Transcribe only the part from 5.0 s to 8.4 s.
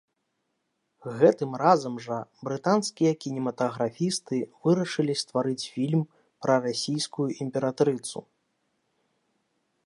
стварыць фільм пра расійскую імператрыцу.